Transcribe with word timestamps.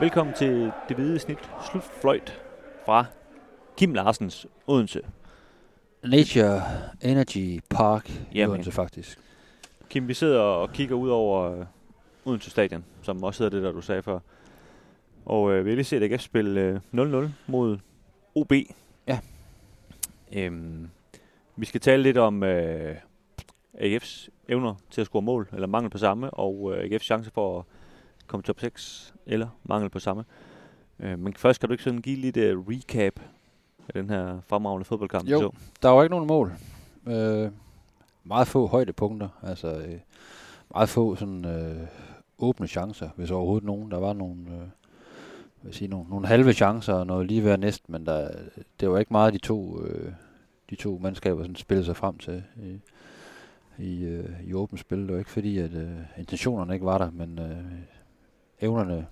Velkommen 0.00 0.34
til 0.34 0.72
det 0.88 0.96
hvide 0.96 1.18
snit 1.18 1.38
slutfløjt 1.70 2.42
fra 2.86 3.04
Kim 3.76 3.94
Larsens 3.94 4.46
Odense. 4.66 5.00
Nature 6.04 6.62
Energy 7.02 7.60
Park 7.70 8.10
i 8.10 8.12
Jamen. 8.34 8.50
Odense 8.50 8.72
faktisk. 8.72 9.18
Kim, 9.90 10.08
vi 10.08 10.14
sidder 10.14 10.40
og 10.40 10.72
kigger 10.72 10.94
ud 10.96 11.08
over 11.08 11.52
øh, 11.52 11.66
Odense 12.24 12.50
Stadion, 12.50 12.84
som 13.02 13.22
også 13.22 13.44
hedder 13.44 13.56
det, 13.56 13.64
der 13.64 13.72
du 13.72 13.80
sagde 13.80 14.02
før. 14.02 14.18
Og 15.26 15.52
øh, 15.52 15.64
vi 15.64 15.70
har 15.70 15.74
lige 15.74 15.84
set 15.84 16.02
AGF 16.02 16.22
spille 16.22 16.60
øh, 16.60 17.24
0-0 17.26 17.28
mod 17.46 17.78
OB. 18.34 18.52
Ja. 19.06 19.18
Øhm, 20.32 20.90
vi 21.56 21.66
skal 21.66 21.80
tale 21.80 22.02
lidt 22.02 22.18
om 22.18 22.42
øh, 22.42 22.96
AGF's 23.74 24.28
evner 24.48 24.74
til 24.90 25.00
at 25.00 25.06
score 25.06 25.22
mål, 25.22 25.48
eller 25.52 25.66
mangel 25.66 25.90
på 25.90 25.98
samme, 25.98 26.30
og 26.30 26.72
øh, 26.74 26.84
AGF's 26.84 26.98
chance 27.04 27.30
for 27.30 27.58
at 27.58 27.64
komme 28.26 28.42
top 28.42 28.60
6, 28.60 29.14
eller 29.26 29.48
mangel 29.64 29.90
på 29.90 29.98
samme. 29.98 30.24
Øh, 31.00 31.18
men 31.18 31.34
først 31.34 31.56
skal 31.56 31.68
du 31.68 31.72
ikke 31.72 31.84
sådan 31.84 32.02
give 32.02 32.16
lidt 32.16 32.36
uh, 32.36 32.68
recap 32.68 33.20
af 33.88 33.94
den 33.94 34.10
her 34.10 34.40
fremragende 34.46 34.84
fodboldkamp, 34.84 35.28
Jo. 35.28 35.38
så? 35.40 35.50
Der 35.82 35.88
var 35.88 36.02
ikke 36.02 36.14
nogen 36.14 36.26
mål. 36.26 36.52
Øh, 37.06 37.50
meget 38.24 38.48
få 38.48 38.66
højdepunkter. 38.66 39.28
Altså 39.42 39.76
øh, 39.76 39.98
meget 40.74 40.88
få 40.88 41.14
sådan 41.16 41.44
øh, 41.44 41.86
åbne 42.38 42.66
chancer, 42.66 43.08
hvis 43.16 43.30
overhovedet 43.30 43.66
nogen. 43.66 43.90
Der 43.90 43.98
var 43.98 44.12
nogle, 44.12 44.40
øh, 44.50 44.68
vil 45.62 45.74
sige, 45.74 45.88
nogle, 45.88 46.08
nogle 46.08 46.26
halve 46.26 46.52
chancer 46.52 46.94
og 46.94 47.06
noget 47.06 47.26
lige 47.26 47.44
ved 47.44 47.58
næst, 47.58 47.88
men 47.88 48.06
der, 48.06 48.28
det 48.80 48.90
var 48.90 48.98
ikke 48.98 49.12
meget 49.12 49.32
de 49.32 49.38
to, 49.38 49.84
øh, 49.84 50.12
de 50.70 50.76
to 50.76 50.98
mandskaber 51.02 51.42
sådan 51.42 51.56
spillede 51.56 51.84
sig 51.84 51.96
frem 51.96 52.18
til 52.18 52.42
i, 52.56 52.80
i, 53.78 54.04
øh, 54.04 54.30
i 54.44 54.54
åbent 54.54 54.80
spil. 54.80 54.98
Det 54.98 55.12
var 55.12 55.18
ikke 55.18 55.30
fordi, 55.30 55.58
at 55.58 55.72
øh, 55.72 55.98
intentionerne 56.18 56.74
ikke 56.74 56.86
var 56.86 56.98
der, 56.98 57.10
men 57.10 57.38
øh, 57.38 57.64
evnerne 58.60 59.06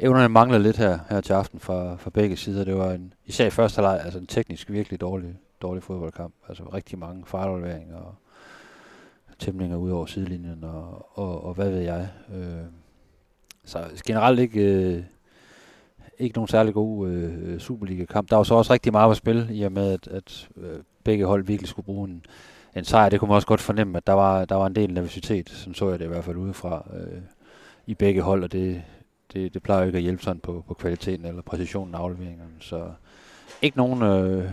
evnerne 0.00 0.28
mangler 0.28 0.58
lidt 0.58 0.76
her, 0.76 0.98
her 1.10 1.20
til 1.20 1.32
aften 1.32 1.60
fra, 1.60 1.96
fra 1.96 2.10
begge 2.10 2.36
sider. 2.36 2.64
Det 2.64 2.76
var 2.76 2.92
en, 2.92 3.14
især 3.26 3.46
i 3.46 3.50
første 3.50 3.76
halvleg, 3.76 4.00
altså 4.04 4.18
en 4.18 4.26
teknisk 4.26 4.70
virkelig 4.70 5.00
dårlig, 5.00 5.34
dårlig 5.62 5.82
fodboldkamp. 5.82 6.34
Altså 6.48 6.64
rigtig 6.74 6.98
mange 6.98 7.26
fejlafleveringer 7.26 7.96
og 7.96 8.14
tæmninger 9.38 9.76
ud 9.76 9.90
over 9.90 10.06
sidelinjen 10.06 10.64
og, 10.64 11.18
og, 11.18 11.44
og 11.44 11.54
hvad 11.54 11.70
ved 11.70 11.80
jeg. 11.80 12.08
Øh, 12.34 12.64
så 13.64 14.02
generelt 14.06 14.40
ikke, 14.40 14.60
øh, 14.60 15.02
ikke 16.18 16.36
nogen 16.36 16.48
særlig 16.48 16.74
god 16.74 17.08
øh, 17.08 17.58
Superliga-kamp. 17.58 18.30
Der 18.30 18.36
var 18.36 18.42
så 18.42 18.54
også 18.54 18.72
rigtig 18.72 18.92
meget 18.92 19.10
på 19.10 19.14
spil, 19.14 19.48
i 19.50 19.62
og 19.62 19.72
med 19.72 19.92
at, 19.92 20.08
at 20.08 20.48
øh, 20.56 20.78
begge 21.04 21.24
hold 21.24 21.44
virkelig 21.44 21.68
skulle 21.68 21.86
bruge 21.86 22.08
en, 22.08 22.24
en 22.76 22.84
sejr. 22.84 23.08
Det 23.08 23.20
kunne 23.20 23.28
man 23.28 23.36
også 23.36 23.48
godt 23.48 23.60
fornemme, 23.60 23.96
at 23.96 24.06
der 24.06 24.12
var, 24.12 24.44
der 24.44 24.54
var 24.54 24.66
en 24.66 24.74
del 24.74 24.94
nervøsitet, 24.94 25.50
sådan 25.50 25.74
så 25.74 25.90
jeg 25.90 25.98
det 25.98 26.04
i 26.04 26.08
hvert 26.08 26.24
fald 26.24 26.36
udefra, 26.36 26.86
øh, 26.94 27.20
i 27.90 27.94
begge 27.94 28.22
hold, 28.22 28.44
og 28.44 28.52
det, 28.52 28.82
det, 29.32 29.54
det 29.54 29.62
plejer 29.62 29.80
jo 29.80 29.86
ikke 29.86 29.96
at 29.96 30.02
hjælpe 30.02 30.22
sådan 30.22 30.40
på, 30.40 30.64
på 30.68 30.74
kvaliteten 30.74 31.26
eller 31.26 31.42
præcisionen 31.42 31.94
af 31.94 31.98
afleveringerne. 31.98 32.52
Så 32.60 32.92
ikke 33.62 33.76
nogen, 33.76 34.02
øh, 34.02 34.50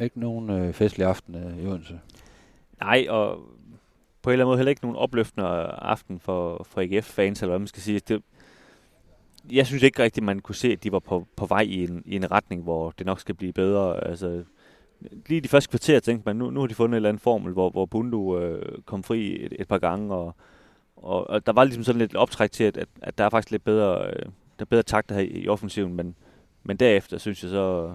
ikke 0.00 0.20
nogen 0.20 0.50
øh, 0.50 0.72
festlig 0.72 1.06
aften 1.06 1.34
øh, 1.34 1.64
i 1.64 1.66
Odense. 1.66 2.00
Nej, 2.80 3.06
og 3.08 3.38
på 4.22 4.30
en 4.30 4.32
eller 4.32 4.44
anden 4.44 4.50
måde 4.50 4.58
heller 4.58 4.70
ikke 4.70 4.82
nogen 4.82 4.96
opløftende 4.96 5.46
aften 5.46 6.20
for, 6.20 6.66
for 6.70 6.80
AGF-fans, 6.80 7.42
eller 7.42 7.50
hvad 7.50 7.58
man 7.58 7.68
skal 7.68 7.82
sige. 7.82 7.98
Det, 7.98 8.22
jeg 9.52 9.66
synes 9.66 9.82
ikke 9.82 10.02
rigtigt, 10.02 10.24
man 10.24 10.40
kunne 10.40 10.54
se, 10.54 10.72
at 10.72 10.84
de 10.84 10.92
var 10.92 10.98
på, 10.98 11.26
på 11.36 11.46
vej 11.46 11.60
i 11.60 11.84
en, 11.84 12.02
i 12.06 12.16
en 12.16 12.30
retning, 12.30 12.62
hvor 12.62 12.90
det 12.90 13.06
nok 13.06 13.20
skal 13.20 13.34
blive 13.34 13.52
bedre. 13.52 14.06
Altså, 14.06 14.44
lige 15.26 15.40
de 15.40 15.48
første 15.48 15.70
kvarter 15.70 16.00
tænkte 16.00 16.26
man, 16.26 16.36
nu, 16.36 16.50
nu 16.50 16.60
har 16.60 16.66
de 16.66 16.74
fundet 16.74 16.92
en 16.92 16.96
eller 16.96 17.08
anden 17.08 17.20
formel, 17.20 17.52
hvor, 17.52 17.70
hvor 17.70 17.86
Bundu 17.86 18.38
øh, 18.38 18.82
kom 18.86 19.02
fri 19.02 19.44
et, 19.44 19.52
et 19.58 19.68
par 19.68 19.78
gange, 19.78 20.14
og, 20.14 20.34
og, 21.04 21.30
og 21.30 21.46
der 21.46 21.52
var 21.52 21.64
ligesom 21.64 21.84
sådan 21.84 21.98
lidt 21.98 22.14
optræk 22.16 22.52
til, 22.52 22.64
at, 22.64 22.76
at, 22.76 22.88
at 23.02 23.18
der 23.18 23.24
er 23.24 23.30
faktisk 23.30 23.50
lidt 23.50 23.64
bedre, 23.64 24.06
øh, 24.06 24.12
der 24.58 24.60
er 24.60 24.64
bedre 24.64 24.82
takter 24.82 25.14
her 25.14 25.22
i, 25.22 25.26
i 25.26 25.48
offensiven, 25.48 25.94
men, 25.94 26.14
men 26.64 26.76
derefter 26.76 27.18
synes 27.18 27.42
jeg 27.42 27.50
så, 27.50 27.94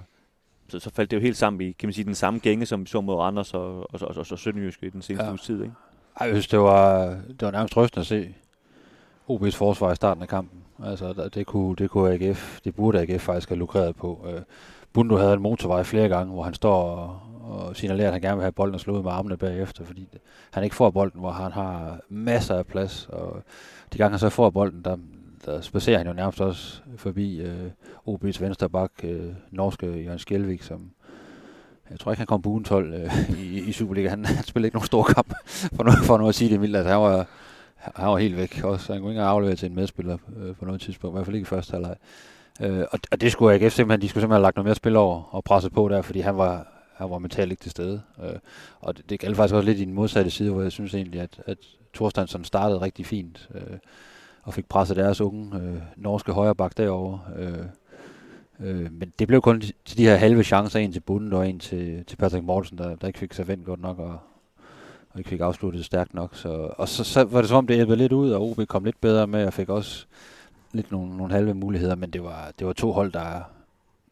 så, 0.70 0.80
så 0.80 0.90
faldt 0.90 1.12
det 1.12 1.18
jo 1.18 1.22
helt 1.22 1.38
sammen 1.38 1.62
i, 1.62 1.72
kan 1.72 1.88
man 1.88 1.94
sige, 1.94 2.06
den 2.06 2.16
samme 2.16 2.40
gænge, 2.40 2.66
som 2.66 2.82
vi 2.82 2.86
så 2.86 3.02
mod 3.02 3.16
Randers 3.16 3.54
og, 3.54 3.78
og, 3.80 3.88
og, 3.94 4.08
og, 4.18 4.26
og 4.32 4.40
Sønderjyske 4.40 4.86
i 4.86 4.90
den 4.90 5.02
seneste 5.02 5.26
Ja. 5.26 5.30
uges 5.32 5.42
tid, 5.42 5.62
ikke? 5.62 5.74
Ej, 6.20 6.26
jeg 6.28 6.36
synes, 6.36 6.48
det 6.48 6.60
var, 6.60 7.06
det 7.28 7.42
var 7.42 7.52
nærmest 7.52 7.78
rystende 7.78 8.02
at 8.02 8.08
se 8.08 8.34
OB's 9.30 9.56
forsvar 9.58 9.92
i 9.92 9.96
starten 9.96 10.24
af 10.24 10.30
kampen. 10.30 10.60
Altså, 10.86 11.14
der- 11.14 11.30
det 11.30 11.46
kunne, 11.46 11.76
det 11.76 11.90
kunne 11.90 12.14
AGF, 12.14 12.60
det 12.64 12.76
burde 12.76 13.00
AGF 13.02 13.22
faktisk 13.22 13.50
have 13.50 13.60
lukreret 13.60 13.96
på. 13.96 14.26
Øh, 14.34 14.42
Bundu 14.94 15.16
havde 15.16 15.34
en 15.34 15.42
motorvej 15.42 15.84
flere 15.84 16.10
gange, 16.10 16.34
hvor 16.34 16.44
han 16.44 16.54
står 16.54 16.84
og, 16.84 17.20
og 17.50 17.76
signalerer, 17.76 18.08
at 18.08 18.14
han 18.14 18.22
gerne 18.22 18.36
vil 18.36 18.44
have 18.44 18.52
bolden 18.52 18.76
og 18.76 18.80
slå 18.80 18.98
ud 18.98 19.04
med 19.04 19.12
armene 19.12 19.38
bagefter, 19.38 19.86
fordi 19.86 20.08
han 20.52 20.64
ikke 20.64 20.76
får 20.76 20.90
bolden, 20.90 21.20
hvor 21.20 21.32
han 21.32 21.52
har 21.52 22.00
masser 22.10 22.56
af 22.56 22.66
plads. 22.66 23.08
Og 23.10 23.44
de 23.94 23.98
gange 23.98 24.12
han 24.12 24.20
så 24.20 24.30
får 24.30 24.50
bolden, 24.50 24.82
der, 24.84 24.98
der 25.46 25.62
spacerer 25.62 25.98
han 25.98 26.08
jo 26.08 26.14
nærmest 26.14 26.42
også 26.42 26.82
forbi 26.98 27.42
øh, 27.42 27.72
OB's 28.08 28.42
venstre 28.42 28.70
bak, 28.70 28.92
øh, 29.04 29.34
norske 29.52 30.04
Jørgen 30.04 30.20
Skjelvik, 30.20 30.64
som 30.64 30.92
jeg 31.90 32.00
tror 32.00 32.12
ikke, 32.12 32.20
han 32.20 32.28
kom 32.28 32.42
på 32.42 32.50
ugen 32.50 32.64
12 32.64 32.94
øh, 32.94 33.30
i, 33.40 33.60
i 33.60 33.72
Superliga. 33.72 34.10
Han, 34.10 34.26
han 34.40 34.44
spillede 34.44 34.68
ikke 34.68 34.76
nogen 34.76 34.86
stor 34.86 35.04
kamp, 35.04 35.34
for 35.76 35.84
nu, 35.84 35.92
for 35.92 36.18
nu 36.18 36.28
at 36.28 36.36
sige 36.36 36.52
det 36.52 36.60
mildt. 36.60 36.76
Altså, 36.76 36.90
han, 36.90 37.02
var, 37.02 37.28
han 37.76 38.08
var 38.08 38.18
helt 38.18 38.38
væk 38.38 38.62
også. 38.64 38.94
Han 38.94 39.02
kunne 39.02 39.12
ikke 39.12 39.20
engang 39.20 39.36
aflevere 39.36 39.56
til 39.56 39.70
en 39.70 39.76
medspiller 39.76 40.18
øh, 40.38 40.56
på 40.56 40.66
noget 40.66 40.82
tidspunkt, 40.82 41.14
i 41.14 41.16
hvert 41.16 41.26
fald 41.26 41.36
ikke 41.36 41.46
i 41.46 41.54
første 41.56 41.72
halvleg. 41.72 41.96
Øh, 42.62 42.86
og, 42.92 43.00
og, 43.12 43.22
det 43.22 43.32
skulle 43.32 43.54
AGF 43.54 43.74
simpelthen, 43.74 44.02
de 44.02 44.10
skulle 44.10 44.22
simpelthen 44.22 44.32
have 44.32 44.42
lagt 44.42 44.56
noget 44.56 44.66
mere 44.66 44.76
spil 44.76 44.96
over 44.96 45.36
og 45.36 45.44
presset 45.44 45.74
på 45.74 45.90
der, 45.90 46.02
fordi 46.02 46.20
han 46.20 46.38
var, 46.38 46.68
her 47.00 47.08
var 47.08 47.20
mentalt 47.20 47.52
ikke 47.52 47.64
til 47.64 47.72
stede. 47.72 48.02
Øh, 48.24 48.40
og 48.80 48.98
det, 48.98 49.10
det 49.10 49.20
galt 49.20 49.36
faktisk 49.36 49.56
også 49.56 49.66
lidt 49.66 49.80
i 49.80 49.86
den 49.86 49.94
modsatte 49.94 50.32
side, 50.32 50.52
hvor 50.52 50.62
jeg 50.62 50.72
synes 50.72 50.94
egentlig, 50.94 51.22
at, 51.22 51.42
at 51.46 51.58
Thorstensson 51.94 52.44
startede 52.44 52.82
rigtig 52.82 53.06
fint 53.06 53.50
øh, 53.56 53.78
og 54.44 54.54
fik 54.54 54.70
presset 54.70 54.98
deres 54.98 55.22
unge 55.22 55.62
øh, 55.62 55.82
norske 55.96 56.32
højreback 56.32 56.78
derovre. 56.78 57.22
Øh, 57.38 57.66
Øh, 58.60 58.94
men 58.94 59.14
det 59.20 59.28
blev 59.28 59.42
kun 59.42 59.62
til 59.86 59.98
de 59.98 60.04
her 60.04 60.16
halve 60.16 60.44
chancer, 60.44 60.80
en 60.80 60.92
til 60.92 61.00
bunden 61.00 61.34
og 61.34 61.50
en 61.50 61.60
til, 61.60 62.06
til 62.06 62.16
Patrick 62.16 62.46
Mortensen, 62.46 62.78
der, 62.78 62.96
der 62.96 63.08
ikke 63.08 63.20
fik 63.20 63.34
sig 63.34 63.48
vendt 63.48 63.66
godt 63.66 63.82
nok 63.82 64.00
og, 64.00 64.20
og 65.10 65.18
ikke 65.18 65.30
fik 65.30 65.40
afsluttet 65.40 65.86
stærkt 65.86 66.14
nok. 66.14 66.36
Så, 66.36 66.74
og 66.78 66.90
så, 66.90 67.04
så 67.04 67.24
var 67.24 67.42
det 67.42 67.50
som 67.50 67.58
om, 67.58 67.68
det 67.68 67.76
hjælpede 67.76 67.98
lidt 67.98 68.14
ud, 68.14 68.32
og 68.32 68.50
OB 68.50 68.68
kom 68.68 68.86
lidt 68.86 69.02
bedre 69.02 69.28
med 69.28 69.46
og 69.46 69.54
fik 69.54 69.70
også 69.70 70.06
lidt 70.72 70.92
nogle, 70.92 71.18
nogle 71.18 71.34
halve 71.34 71.54
muligheder, 71.54 71.96
men 71.96 72.10
det 72.10 72.24
var, 72.24 72.52
det 72.60 72.68
var 72.68 72.74
to 72.74 72.92
hold, 72.92 73.12
der, 73.12 73.42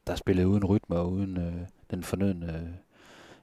der 0.08 0.16
spillede 0.16 0.48
uden 0.48 0.66
rytme 0.66 0.96
og 0.96 1.12
uden 1.12 1.38
øh, 1.38 1.54
den 1.92 2.04
fornødne... 2.04 2.46
Øh, 2.46 2.62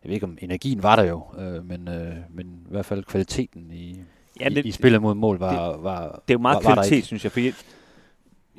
jeg 0.03 0.09
ved 0.09 0.15
ikke, 0.15 0.27
om 0.27 0.38
energien 0.41 0.82
var 0.82 0.97
der 0.97 1.03
jo, 1.03 1.25
øh, 1.38 1.65
men, 1.65 1.88
øh, 1.88 2.15
men 2.31 2.47
i 2.47 2.71
hvert 2.71 2.87
fald 2.87 3.05
kvaliteten 3.05 3.71
i, 3.72 4.00
Ja, 4.41 4.49
i, 4.49 4.55
det, 4.55 4.66
i 4.66 4.71
spillet 4.71 5.03
mod 5.03 5.15
mål 5.15 5.38
var... 5.38 5.77
var, 5.77 6.03
det 6.03 6.34
er 6.34 6.34
jo 6.34 6.38
meget 6.38 6.65
var, 6.65 6.75
kvalitet, 6.75 6.97
ikke. 6.97 7.06
synes 7.06 7.25
jeg, 7.25 7.32
for 7.32 7.41
jeg, 7.41 7.53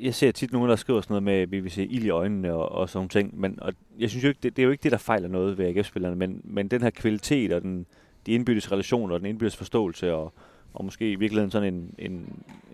jeg 0.00 0.14
ser 0.14 0.32
tit 0.32 0.52
nogen, 0.52 0.70
der 0.70 0.76
skriver 0.76 1.00
sådan 1.00 1.12
noget 1.12 1.22
med, 1.22 1.46
vi 1.46 1.60
vil 1.60 1.70
se 1.70 1.86
ild 1.86 2.04
i 2.04 2.10
øjnene 2.10 2.52
og, 2.52 2.72
og 2.72 2.88
sådan 2.88 2.98
nogle 2.98 3.08
ting, 3.08 3.40
men 3.40 3.58
og 3.62 3.72
jeg 3.98 4.10
synes 4.10 4.24
jo 4.24 4.28
ikke, 4.28 4.40
det, 4.42 4.56
det 4.56 4.62
er 4.62 4.66
jo 4.66 4.70
ikke 4.70 4.82
det, 4.82 4.92
der 4.92 4.98
fejler 4.98 5.28
noget 5.28 5.58
ved 5.58 5.66
AGF-spillerne, 5.66 6.16
men, 6.16 6.40
men 6.44 6.68
den 6.68 6.82
her 6.82 6.90
kvalitet 6.90 7.52
og 7.52 7.62
den, 7.62 7.86
de 8.26 8.32
indbyrdes 8.32 8.72
relationer 8.72 9.14
og 9.14 9.20
den 9.20 9.28
indbyrdes 9.28 9.56
forståelse 9.56 10.14
og, 10.14 10.32
og 10.74 10.84
måske 10.84 11.12
i 11.12 11.14
virkeligheden 11.14 11.50
sådan 11.50 11.74
en, 11.74 11.94
en, 11.98 12.12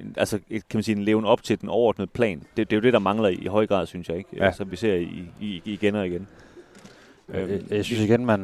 en 0.01 0.15
altså 0.17 0.39
kan 0.51 0.63
man 0.75 0.83
sige, 0.83 0.97
en 0.97 1.05
leven 1.05 1.25
op 1.25 1.43
til 1.43 1.61
den 1.61 1.69
overordnede 1.69 2.11
plan. 2.11 2.39
Det, 2.39 2.71
det 2.71 2.73
er 2.73 2.77
jo 2.77 2.83
det, 2.83 2.93
der 2.93 2.99
mangler 2.99 3.29
i, 3.29 3.35
i 3.35 3.47
høj 3.47 3.67
grad, 3.67 3.87
synes 3.87 4.09
jeg, 4.09 4.19
ikke? 4.19 4.31
Ja. 4.37 4.53
Som 4.53 4.71
vi 4.71 4.77
ser 4.77 4.95
i, 4.95 5.25
i, 5.41 5.63
igen 5.65 5.95
og 5.95 6.07
igen. 6.07 6.29
Jeg, 7.33 7.49
jeg, 7.51 7.61
jeg 7.71 7.85
synes 7.85 8.01
igen, 8.03 8.27
man, 8.27 8.41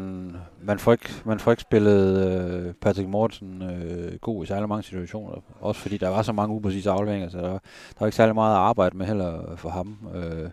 man, 0.63 0.79
får 0.79 0.93
ikke, 0.93 1.09
man 1.25 1.39
får 1.41 1.51
ikke 1.51 1.61
spillet 1.61 2.27
øh, 2.67 2.75
Patrick 2.75 3.09
Mortensen 3.09 3.63
øh, 3.63 4.19
god 4.19 4.45
i 4.45 4.47
særlig 4.47 4.69
mange 4.69 4.83
situationer. 4.83 5.43
Også 5.61 5.81
fordi 5.81 5.97
der 5.97 6.09
var 6.09 6.23
så 6.23 6.33
mange 6.33 6.55
upræcise 6.55 6.91
afleveringer, 6.91 7.29
så 7.29 7.39
der, 7.39 7.49
var- 7.49 7.63
der 7.89 7.97
var 7.99 8.07
ikke 8.07 8.17
særlig 8.17 8.35
meget 8.35 8.55
at 8.55 8.59
arbejde 8.61 8.97
med 8.97 9.07
heller 9.07 9.57
for 9.57 9.69
ham. 9.69 9.99
Øh, 10.15 10.51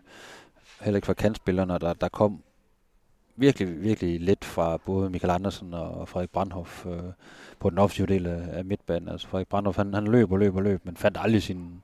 heller 0.81 0.95
ikke 0.97 1.05
for 1.05 1.13
kantspillerne. 1.13 1.77
Der, 1.79 1.93
der 1.93 2.07
kom 2.09 2.39
virkelig, 3.35 3.81
virkelig 3.81 4.21
let 4.21 4.45
fra 4.45 4.77
både 4.77 5.09
Michael 5.09 5.31
Andersen 5.31 5.73
og 5.73 6.07
Frederik 6.07 6.29
Brandhoff 6.29 6.85
øh, 6.85 6.99
på 7.59 7.69
den 7.69 7.77
offensive 7.77 8.07
del 8.07 8.25
af, 8.27 8.41
af 8.51 8.65
midtbanen. 8.65 9.09
Altså 9.09 9.27
Frederik 9.27 9.47
Brandhoff, 9.47 9.77
han, 9.77 9.93
han 9.93 10.03
løb 10.07 10.31
og 10.31 10.39
løb 10.39 10.55
og 10.55 10.63
løb, 10.63 10.85
men 10.85 10.97
fandt 10.97 11.17
aldrig 11.21 11.43
sin, 11.43 11.83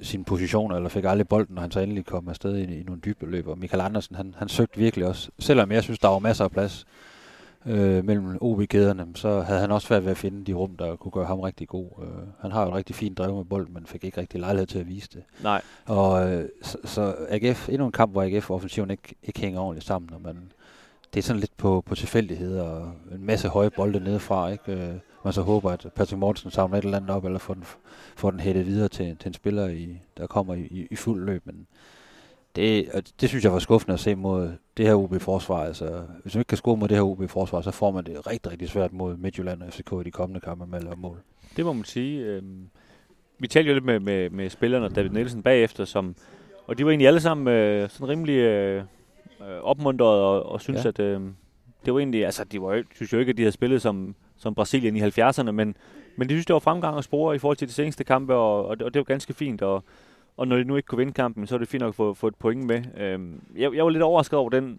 sin 0.00 0.24
position, 0.24 0.72
eller 0.72 0.88
fik 0.88 1.04
aldrig 1.04 1.28
bolden, 1.28 1.54
når 1.54 1.62
han 1.62 1.70
så 1.70 1.80
endelig 1.80 2.06
kom 2.06 2.28
afsted 2.28 2.56
i, 2.56 2.80
i 2.80 2.82
nogle 2.82 3.00
dybe 3.00 3.26
løb. 3.26 3.46
Og 3.46 3.58
Michael 3.58 3.80
Andersen, 3.80 4.16
han, 4.16 4.34
han 4.38 4.48
søgte 4.48 4.78
virkelig 4.78 5.06
også, 5.06 5.30
selvom 5.38 5.72
jeg 5.72 5.82
synes, 5.82 5.98
der 5.98 6.08
var 6.08 6.18
masser 6.18 6.44
af 6.44 6.50
plads 6.50 6.86
øh, 7.66 8.04
mellem 8.04 8.38
OB-kæderne, 8.40 9.06
så 9.14 9.40
havde 9.40 9.60
han 9.60 9.70
også 9.70 9.86
svært 9.86 10.04
ved 10.04 10.10
at 10.10 10.16
finde 10.16 10.44
de 10.44 10.52
rum, 10.52 10.76
der 10.76 10.96
kunne 10.96 11.12
gøre 11.12 11.24
ham 11.24 11.40
rigtig 11.40 11.68
god. 11.68 11.86
Øh, 12.02 12.08
han 12.40 12.52
har 12.52 12.62
jo 12.62 12.68
et 12.68 12.74
rigtig 12.74 12.96
fint 12.96 13.18
drev 13.18 13.36
med 13.36 13.44
bolden, 13.44 13.74
men 13.74 13.86
fik 13.86 14.04
ikke 14.04 14.20
rigtig 14.20 14.40
lejlighed 14.40 14.66
til 14.66 14.78
at 14.78 14.88
vise 14.88 15.08
det. 15.14 15.22
Nej, 15.42 15.62
Og 15.86 16.32
øh, 16.32 16.48
så, 16.62 16.78
så 16.84 17.14
AGF, 17.28 17.68
endnu 17.68 17.86
en 17.86 17.92
kamp, 17.92 18.12
hvor 18.12 18.22
AGF 18.22 18.50
offensiven 18.50 18.90
ikke, 18.90 19.14
ikke 19.22 19.40
hænger 19.40 19.60
ordentligt 19.60 19.86
sammen, 19.86 20.14
og 20.14 20.20
man, 20.22 20.52
det 21.14 21.20
er 21.20 21.22
sådan 21.22 21.40
lidt 21.40 21.56
på, 21.56 21.82
på 21.86 21.94
tilfældighed 21.94 22.58
og 22.58 22.92
en 23.12 23.26
masse 23.26 23.48
høje 23.48 23.70
bolde 23.70 24.00
nedefra, 24.00 24.48
ikke? 24.48 25.00
Øh, 25.24 25.26
man 25.26 25.32
så 25.32 25.42
håber, 25.42 25.70
at 25.70 25.86
Patrick 25.94 26.18
Mortensen 26.18 26.50
samler 26.50 26.78
et 26.78 26.84
eller 26.84 26.96
andet 26.96 27.10
op, 27.10 27.24
eller 27.24 27.38
får 27.38 27.54
den, 27.54 27.64
får 28.16 28.30
den 28.30 28.40
hættet 28.40 28.66
videre 28.66 28.88
til, 28.88 29.16
til 29.16 29.28
en 29.28 29.34
spiller, 29.34 29.68
i, 29.68 29.98
der 30.16 30.26
kommer 30.26 30.54
i, 30.54 30.60
i, 30.60 30.86
i 30.90 30.96
fuld 30.96 31.24
løb, 31.24 31.46
men 31.46 31.66
det, 32.56 32.90
og 32.90 33.02
det 33.20 33.28
synes 33.28 33.44
jeg 33.44 33.52
var 33.52 33.58
skuffende 33.58 33.94
at 33.94 34.00
se 34.00 34.14
mod 34.14 34.52
det 34.76 34.86
her 34.86 34.94
OB-forsvar. 34.94 35.64
Altså, 35.64 36.02
hvis 36.22 36.34
man 36.34 36.40
ikke 36.40 36.48
kan 36.48 36.58
score 36.58 36.76
mod 36.76 36.88
det 36.88 36.96
her 36.96 37.04
OB-forsvar, 37.04 37.60
så 37.60 37.70
får 37.70 37.90
man 37.90 38.04
det 38.04 38.26
rigtig, 38.26 38.52
rigtig 38.52 38.68
svært 38.68 38.92
mod 38.92 39.16
Midtjylland 39.16 39.62
og 39.62 39.72
FCK 39.72 39.92
i 39.92 40.04
de 40.04 40.10
kommende 40.10 40.40
kampe 40.40 40.66
med 40.66 40.78
at 40.78 40.84
lave 40.84 40.96
mål. 40.96 41.18
Det 41.56 41.64
må 41.64 41.72
man 41.72 41.84
sige. 41.84 42.24
Øhm, 42.24 42.68
vi 43.38 43.48
talte 43.48 43.68
jo 43.68 43.74
lidt 43.74 43.84
med, 43.84 44.00
med, 44.00 44.30
med 44.30 44.50
spillerne 44.50 44.86
og 44.86 44.96
David 44.96 45.10
Nielsen 45.10 45.42
bagefter, 45.42 45.84
som, 45.84 46.16
og 46.66 46.78
de 46.78 46.84
var 46.84 46.90
egentlig 46.90 47.08
alle 47.08 47.20
sammen 47.20 47.48
øh, 47.48 47.90
sådan 47.90 48.08
rimelig 48.08 48.36
øh, 48.36 48.82
øh 49.40 49.62
opmuntret 49.62 50.20
og, 50.20 50.46
og 50.46 50.60
synes, 50.60 50.84
ja. 50.84 50.88
at 50.88 50.98
øh, 50.98 51.20
det 51.84 51.94
var 51.94 51.98
egentlig, 51.98 52.24
altså 52.24 52.44
de 52.44 52.62
var, 52.62 52.82
synes 52.94 53.12
jo 53.12 53.18
ikke, 53.18 53.30
at 53.30 53.36
de 53.36 53.42
havde 53.42 53.52
spillet 53.52 53.82
som, 53.82 54.14
som 54.36 54.54
Brasilien 54.54 54.96
i 54.96 55.02
70'erne, 55.02 55.50
men, 55.50 55.76
men 56.16 56.28
de 56.28 56.34
synes, 56.34 56.46
det 56.46 56.54
var 56.54 56.60
fremgang 56.60 56.96
og 56.96 57.04
spore 57.04 57.36
i 57.36 57.38
forhold 57.38 57.56
til 57.56 57.68
de 57.68 57.72
seneste 57.72 58.04
kampe, 58.04 58.34
og, 58.34 58.66
og, 58.66 58.78
det, 58.78 58.86
og 58.86 58.94
det 58.94 59.00
var 59.00 59.04
ganske 59.04 59.34
fint, 59.34 59.62
og, 59.62 59.84
og 60.36 60.48
når 60.48 60.56
de 60.56 60.64
nu 60.64 60.76
ikke 60.76 60.86
kunne 60.86 60.98
vinde 60.98 61.12
kampen, 61.12 61.46
så 61.46 61.54
er 61.54 61.58
det 61.58 61.68
fint 61.68 61.80
nok 61.80 61.88
at 61.88 61.94
få, 61.94 62.14
få 62.14 62.28
et 62.28 62.34
point 62.34 62.64
med. 62.64 62.82
Øhm, 62.96 63.40
jeg, 63.56 63.74
jeg 63.74 63.84
var 63.84 63.90
lidt 63.90 64.02
overrasket 64.02 64.38
over 64.38 64.50
den 64.50 64.78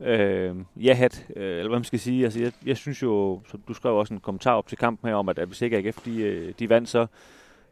øh, 0.00 0.56
ja-hat, 0.76 1.26
øh, 1.36 1.58
eller 1.58 1.68
hvad 1.68 1.78
man 1.78 1.84
skal 1.84 1.98
sige. 1.98 2.24
Altså, 2.24 2.40
jeg, 2.40 2.52
jeg 2.66 2.76
synes 2.76 3.02
jo, 3.02 3.40
så 3.46 3.58
du 3.68 3.74
skrev 3.74 3.96
også 3.96 4.14
en 4.14 4.20
kommentar 4.20 4.54
op 4.54 4.68
til 4.68 4.78
kampen 4.78 5.08
her 5.08 5.16
om, 5.16 5.28
at, 5.28 5.38
at 5.38 5.48
hvis 5.48 5.62
ikke 5.62 5.76
AGF 5.76 5.98
de, 6.04 6.20
øh, 6.20 6.54
de 6.58 6.68
vandt, 6.68 6.88
så, 6.88 7.06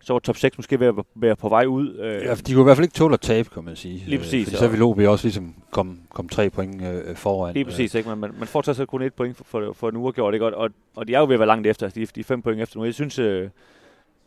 så 0.05 0.13
var 0.13 0.21
top 0.21 0.37
6 0.37 0.59
måske 0.59 0.81
ved 0.81 0.87
at 0.87 0.95
være 1.15 1.37
på 1.37 1.49
vej 1.49 1.67
ud. 1.67 1.97
Øh. 1.99 2.23
Ja, 2.25 2.35
de 2.35 2.53
kunne 2.53 2.63
i 2.63 2.65
hvert 2.65 2.77
fald 2.77 2.85
ikke 2.85 2.95
tåle 2.95 3.15
at 3.15 3.21
tabe, 3.21 3.49
kan 3.55 3.65
man 3.65 3.77
sige. 3.77 4.05
Lige 4.07 4.19
præcis. 4.19 4.47
Fordi 4.47 4.57
så 4.57 4.69
ville 4.69 4.85
OB 4.85 4.99
også 4.99 5.27
ligesom 5.27 5.55
komme 5.71 5.97
kom 6.11 6.29
tre 6.29 6.51
point 6.51 6.83
øh, 6.83 7.17
foran. 7.17 7.55
Lige 7.55 7.65
præcis, 7.65 7.95
ikke? 7.95 8.09
Man, 8.09 8.19
man, 8.19 8.31
man 8.39 8.49
får 8.49 8.73
så 8.73 8.87
kun 8.87 9.03
et 9.03 9.15
point 9.15 9.37
for, 9.37 9.45
for, 9.45 9.73
for 9.73 9.89
en 9.89 9.97
uafgjort, 9.97 10.35
ikke? 10.35 10.47
Og, 10.47 10.53
og, 10.55 10.71
og 10.97 11.09
de 11.09 11.15
er 11.15 11.19
jo 11.19 11.27
ved 11.27 11.35
at 11.35 11.41
være 11.41 11.47
langt 11.47 11.67
efter, 11.67 11.87
altså 11.87 12.01
de, 12.01 12.07
de 12.07 12.21
er 12.21 12.25
fem 12.25 12.43
point 12.43 12.61
efter 12.61 12.79
nu. 12.79 12.85
Jeg 12.85 12.95
synes, 12.95 13.19
øh, 13.19 13.49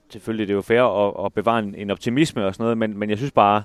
selvfølgelig 0.09 0.47
det 0.47 0.53
er 0.53 0.55
jo 0.55 0.61
fair 0.61 0.81
at, 0.81 1.25
at 1.25 1.33
bevare 1.33 1.59
en, 1.59 1.75
en 1.75 1.89
optimisme 1.89 2.45
og 2.45 2.53
sådan 2.53 2.63
noget, 2.63 2.77
men, 2.77 2.97
men 2.97 3.09
jeg 3.09 3.17
synes 3.17 3.31
bare, 3.31 3.53
jeg 3.53 3.63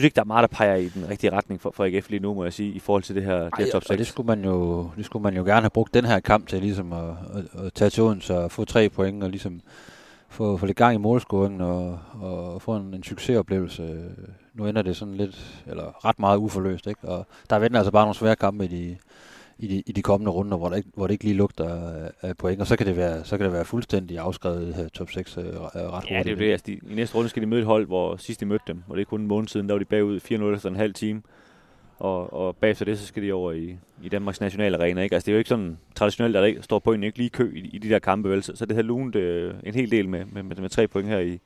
synes 0.00 0.04
ikke, 0.04 0.14
der 0.14 0.20
er 0.22 0.26
meget, 0.26 0.50
der 0.50 0.56
peger 0.56 0.74
i 0.74 0.88
den 0.88 1.08
rigtige 1.08 1.32
retning 1.32 1.60
for, 1.60 1.70
for 1.70 1.84
AGF 1.84 2.10
lige 2.10 2.20
nu, 2.20 2.34
må 2.34 2.44
jeg 2.44 2.52
sige, 2.52 2.72
i 2.72 2.78
forhold 2.78 3.02
til 3.02 3.14
det 3.14 3.22
her, 3.22 3.36
Ej, 3.36 3.48
det 3.48 3.64
her 3.64 3.72
top 3.72 3.84
6. 3.84 3.98
det 3.98 4.06
skulle, 4.06 4.26
man 4.26 4.44
jo, 4.44 4.90
det 4.96 5.04
skulle 5.04 5.22
man 5.22 5.36
jo 5.36 5.44
gerne 5.44 5.60
have 5.60 5.70
brugt 5.70 5.94
den 5.94 6.04
her 6.04 6.20
kamp 6.20 6.48
til, 6.48 6.60
ligesom 6.60 6.92
at, 6.92 7.08
at, 7.08 7.64
at 7.66 7.72
tage 7.72 7.90
til 7.90 8.02
Odense 8.02 8.38
og 8.38 8.50
få 8.50 8.64
tre 8.64 8.88
point, 8.88 9.22
og 9.24 9.30
ligesom 9.30 9.60
få, 10.34 10.56
få 10.56 10.66
lidt 10.66 10.76
gang 10.76 10.94
i 10.94 10.98
målscoringen 10.98 11.60
og, 11.60 11.98
og 12.20 12.62
få 12.62 12.76
en, 12.76 12.94
en 12.94 13.02
succesoplevelse. 13.02 14.10
Nu 14.54 14.66
ender 14.66 14.82
det 14.82 14.96
sådan 14.96 15.14
lidt, 15.14 15.62
eller 15.66 16.04
ret 16.04 16.18
meget 16.18 16.38
uforløst, 16.38 16.86
ikke? 16.86 17.08
Og 17.08 17.26
der 17.50 17.58
venter 17.58 17.78
altså 17.78 17.92
bare 17.92 18.04
nogle 18.04 18.14
svære 18.14 18.36
kampe 18.36 18.64
i 18.64 18.68
de, 18.68 18.96
i 19.58 19.66
de, 19.66 19.82
i 19.86 19.92
de 19.92 20.02
kommende 20.02 20.30
runder, 20.30 20.56
hvor, 20.56 20.68
der 20.68 20.76
ikke, 20.76 20.88
hvor 20.94 21.06
det 21.06 21.12
ikke 21.14 21.24
lige 21.24 21.36
lugter 21.36 21.92
af 22.22 22.36
point, 22.36 22.60
og 22.60 22.66
så 22.66 22.76
kan 22.76 22.86
det 22.86 22.96
være, 22.96 23.24
så 23.24 23.36
kan 23.36 23.44
det 23.44 23.52
være 23.52 23.64
fuldstændig 23.64 24.18
afskrevet 24.18 24.74
her 24.74 24.88
top 24.88 25.10
6 25.10 25.38
øh, 25.38 25.44
ret 25.44 25.52
hurtigt. 25.90 26.10
Ja, 26.10 26.22
det 26.22 26.32
er 26.32 26.36
det. 26.36 26.50
Altså, 26.50 26.64
de, 26.66 26.72
I 26.72 26.94
næste 26.94 27.16
runde 27.16 27.28
skal 27.30 27.42
de 27.42 27.46
møde 27.46 27.60
et 27.60 27.66
hold, 27.66 27.86
hvor 27.86 28.16
sidst 28.16 28.40
de 28.40 28.46
mødte 28.46 28.64
dem, 28.66 28.82
og 28.88 28.96
det 28.96 29.00
er 29.00 29.06
kun 29.06 29.20
en 29.20 29.26
måned 29.26 29.48
siden, 29.48 29.68
der 29.68 29.74
var 29.74 29.78
de 29.78 29.84
bagud 29.84 30.20
4-0 30.20 30.54
efter 30.54 30.68
en 30.70 30.76
halv 30.76 30.94
time. 30.94 31.22
Og, 31.98 32.32
og 32.32 32.56
bagefter 32.56 32.84
det, 32.84 32.98
så 32.98 33.06
skal 33.06 33.22
de 33.22 33.32
over 33.32 33.52
i, 33.52 33.76
i 34.02 34.08
Danmarks 34.08 34.40
nationale 34.40 34.76
arena. 34.76 35.02
Ikke? 35.02 35.14
Altså, 35.14 35.26
det 35.26 35.32
er 35.32 35.34
jo 35.34 35.38
ikke 35.38 35.48
sådan 35.48 35.78
traditionelt, 35.94 36.36
at 36.36 36.54
der 36.56 36.62
står 36.62 36.78
point 36.78 37.04
ikke 37.04 37.18
lige 37.18 37.30
kø 37.30 37.52
i, 37.56 37.70
i 37.72 37.78
de 37.78 37.88
der 37.88 37.98
kampe, 37.98 38.30
vel? 38.30 38.42
Så, 38.42 38.56
så 38.56 38.66
det 38.66 38.76
har 38.76 38.82
lunet 38.82 39.16
øh, 39.16 39.54
en 39.64 39.74
hel 39.74 39.90
del 39.90 40.08
med, 40.08 40.24
med, 40.24 40.42
med, 40.42 40.56
med 40.56 40.68
tre 40.68 40.88
point 40.88 41.08
her 41.08 41.18
i, 41.18 41.40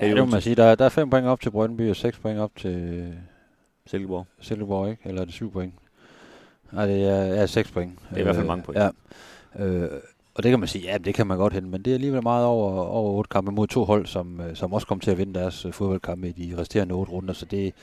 Ja, 0.00 0.08
det 0.08 0.16
må 0.16 0.24
man 0.24 0.40
sige. 0.40 0.56
Der, 0.56 0.74
der 0.74 0.84
er 0.84 0.88
fem 0.88 1.10
point 1.10 1.26
op 1.26 1.40
til 1.40 1.50
Brøndby 1.50 1.90
og 1.90 1.96
seks 1.96 2.18
point 2.18 2.38
op 2.38 2.50
til 2.56 3.14
Silkeborg. 3.86 4.26
Silkeborg, 4.40 4.90
ikke? 4.90 5.02
Eller 5.04 5.20
er 5.20 5.24
det 5.24 5.34
syv 5.34 5.52
point? 5.52 5.74
Nej, 6.72 6.86
det 6.86 7.04
er, 7.04 7.24
ja, 7.24 7.46
6 7.46 7.70
point. 7.70 7.98
Det 8.10 8.16
er 8.16 8.20
i 8.20 8.22
hvert 8.22 8.34
fald 8.34 8.46
mange 8.46 8.64
point. 8.64 8.82
Ja. 8.82 8.90
Øh, 9.64 9.90
og 10.36 10.42
det 10.42 10.50
kan 10.50 10.58
man 10.58 10.68
sige, 10.68 10.84
ja, 10.84 10.98
det 10.98 11.14
kan 11.14 11.26
man 11.26 11.38
godt 11.38 11.52
hente, 11.52 11.68
men 11.68 11.82
det 11.82 11.90
er 11.90 11.94
alligevel 11.94 12.22
meget 12.22 12.46
over, 12.46 12.82
over 12.82 13.12
otte 13.12 13.28
kampe 13.28 13.52
mod 13.52 13.66
to 13.66 13.84
hold, 13.84 14.06
som, 14.06 14.40
øh, 14.40 14.56
som 14.56 14.72
også 14.72 14.86
kommer 14.86 15.02
til 15.02 15.10
at 15.10 15.18
vinde 15.18 15.34
deres 15.34 15.66
uh, 15.66 15.72
fodboldkampe 15.72 16.28
i 16.28 16.32
de 16.32 16.60
resterende 16.60 16.94
otte 16.94 17.12
runder, 17.12 17.34
så 17.34 17.44
det, 17.44 17.74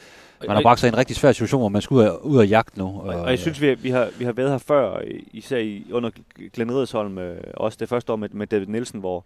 man 0.48 0.56
har 0.56 0.62
bragt 0.62 0.80
sig 0.80 0.88
i 0.88 0.92
en 0.92 0.98
rigtig 0.98 1.16
svær 1.16 1.32
situation, 1.32 1.62
hvor 1.62 1.70
man 1.70 1.82
skal 1.82 1.96
ud 1.96 2.02
af, 2.02 2.12
ud 2.22 2.42
af 2.42 2.50
jagt 2.50 2.78
nu. 2.78 2.86
Og, 2.86 3.16
og 3.16 3.30
jeg 3.30 3.40
synes, 3.40 3.62
vi, 3.62 3.74
vi, 3.74 3.90
har, 3.90 4.10
vi 4.18 4.26
har 4.26 4.32
været 4.32 4.52
her 4.52 4.58
før, 4.58 5.02
især 5.32 5.58
i, 5.58 5.86
under 5.92 6.10
Glenn 6.54 6.72
Ridersholm, 6.72 7.18
øh, 7.18 7.38
også 7.54 7.78
det 7.80 7.90
første 7.90 8.12
år 8.12 8.16
med, 8.16 8.30
med 8.30 8.48
David 8.48 8.68
Nielsen, 8.68 9.00
hvor, 9.00 9.26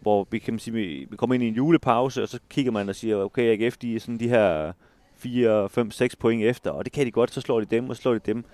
hvor 0.00 0.26
vi 0.30 0.38
kan 0.38 0.58
sige, 0.58 0.74
vi, 0.74 1.08
kommer 1.16 1.34
ind 1.34 1.42
i 1.42 1.48
en 1.48 1.54
julepause, 1.54 2.22
og 2.22 2.28
så 2.28 2.38
kigger 2.50 2.72
man 2.72 2.88
og 2.88 2.94
siger, 2.94 3.16
okay, 3.16 3.62
AGF, 3.62 3.76
de 3.76 3.96
er 3.96 4.00
sådan 4.00 4.20
de 4.20 4.28
her 4.28 4.72
4, 5.16 5.68
5, 5.68 5.90
6 5.90 6.16
point 6.16 6.44
efter, 6.44 6.70
og 6.70 6.84
det 6.84 6.92
kan 6.92 7.06
de 7.06 7.10
godt, 7.10 7.34
så 7.34 7.40
slår 7.40 7.60
de 7.60 7.66
dem, 7.66 7.90
og 7.90 7.96
slår 7.96 8.12
de 8.12 8.20
dem. 8.26 8.44